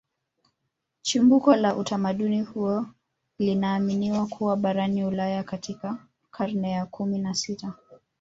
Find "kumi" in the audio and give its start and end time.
6.85-7.17